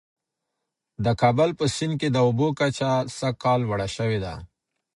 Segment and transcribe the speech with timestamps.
[1.03, 4.33] د کابل په سیند کي د اوبو کچه سږ کال لوړه سوې ده.